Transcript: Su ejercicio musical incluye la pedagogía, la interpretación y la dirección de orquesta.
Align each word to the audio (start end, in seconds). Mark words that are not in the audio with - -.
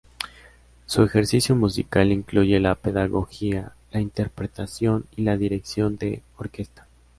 Su 0.87 1.03
ejercicio 1.03 1.55
musical 1.55 2.11
incluye 2.11 2.59
la 2.59 2.73
pedagogía, 2.73 3.73
la 3.91 4.01
interpretación 4.01 5.05
y 5.15 5.21
la 5.21 5.37
dirección 5.37 5.97
de 5.97 6.23
orquesta. 6.37 6.87